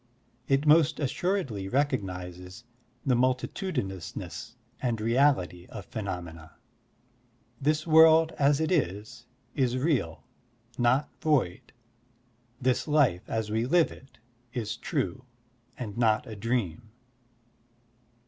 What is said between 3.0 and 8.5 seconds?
the multitudinousness and reality of phenomena. This world